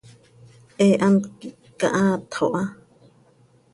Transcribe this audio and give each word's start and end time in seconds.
He 0.79 0.87
hant 1.01 1.21
quih 1.37 1.55
cahaatxo 1.79 2.45
ha. 2.55 2.63